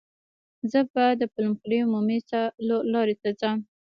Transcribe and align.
زه 0.71 0.79
به 0.93 1.05
د 1.21 1.23
پلخمري 1.33 1.79
عمومي 1.85 2.19
څلور 2.29 2.81
لارې 2.93 3.15
ته 3.21 3.29
ځم. 3.39 3.57